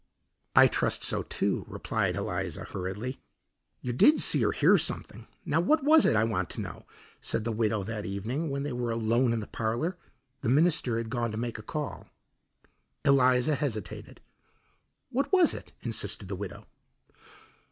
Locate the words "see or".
4.19-4.51